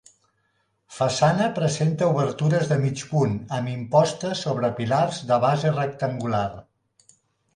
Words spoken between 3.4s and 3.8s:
amb